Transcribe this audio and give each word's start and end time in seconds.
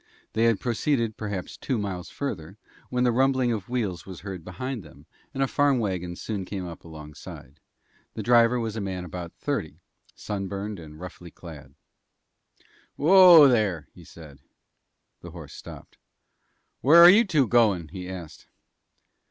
They 0.33 0.45
had 0.45 0.59
proceeded 0.59 1.15
perhaps 1.15 1.57
two 1.57 1.77
miles 1.77 2.09
further, 2.09 2.57
when 2.89 3.03
the 3.03 3.11
rumbling 3.11 3.51
of 3.51 3.69
wheels 3.69 4.03
was 4.03 4.21
heard 4.21 4.43
behind 4.43 4.81
them, 4.81 5.05
and 5.31 5.43
a 5.43 5.47
farm 5.47 5.77
wagon 5.77 6.15
soon 6.15 6.43
came 6.43 6.65
up 6.65 6.83
alongside. 6.83 7.59
The 8.15 8.23
driver 8.23 8.59
was 8.59 8.75
a 8.75 8.81
man 8.81 9.03
of 9.03 9.09
about 9.09 9.33
thirty 9.35 9.79
sunburned 10.15 10.79
and 10.79 10.99
roughly 10.99 11.29
clad. 11.29 11.75
"Whoa, 12.95 13.47
there," 13.47 13.89
he 13.93 14.03
said. 14.03 14.39
The 15.21 15.29
horse 15.29 15.53
stopped. 15.53 15.97
"Where 16.79 17.03
are 17.03 17.07
you 17.07 17.23
two 17.23 17.47
goin'?" 17.47 17.89
he 17.89 18.09
asked. 18.09 18.47